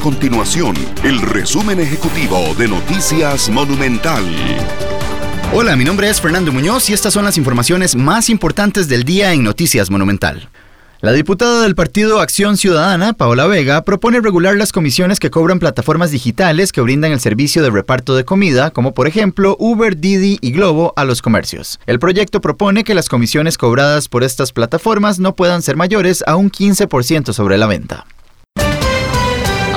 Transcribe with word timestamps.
continuación 0.00 0.74
el 1.04 1.20
resumen 1.20 1.78
ejecutivo 1.78 2.54
de 2.56 2.68
Noticias 2.68 3.50
Monumental. 3.50 4.24
Hola, 5.52 5.76
mi 5.76 5.84
nombre 5.84 6.08
es 6.08 6.20
Fernando 6.20 6.52
Muñoz 6.52 6.88
y 6.88 6.94
estas 6.94 7.12
son 7.12 7.24
las 7.24 7.36
informaciones 7.36 7.94
más 7.94 8.30
importantes 8.30 8.88
del 8.88 9.04
día 9.04 9.34
en 9.34 9.44
Noticias 9.44 9.90
Monumental. 9.90 10.48
La 11.02 11.12
diputada 11.12 11.62
del 11.62 11.74
partido 11.74 12.20
Acción 12.20 12.56
Ciudadana, 12.56 13.12
Paola 13.12 13.46
Vega, 13.46 13.82
propone 13.84 14.20
regular 14.20 14.56
las 14.56 14.72
comisiones 14.72 15.20
que 15.20 15.30
cobran 15.30 15.58
plataformas 15.58 16.10
digitales 16.10 16.72
que 16.72 16.80
brindan 16.80 17.12
el 17.12 17.20
servicio 17.20 17.62
de 17.62 17.70
reparto 17.70 18.16
de 18.16 18.24
comida, 18.24 18.70
como 18.70 18.94
por 18.94 19.06
ejemplo 19.06 19.56
Uber, 19.58 19.98
Didi 19.98 20.38
y 20.40 20.52
Globo, 20.52 20.94
a 20.96 21.04
los 21.04 21.20
comercios. 21.20 21.78
El 21.86 21.98
proyecto 21.98 22.40
propone 22.40 22.84
que 22.84 22.94
las 22.94 23.08
comisiones 23.08 23.58
cobradas 23.58 24.08
por 24.08 24.24
estas 24.24 24.52
plataformas 24.52 25.18
no 25.18 25.36
puedan 25.36 25.60
ser 25.62 25.76
mayores 25.76 26.24
a 26.26 26.36
un 26.36 26.50
15% 26.50 27.32
sobre 27.32 27.58
la 27.58 27.66
venta. 27.66 28.06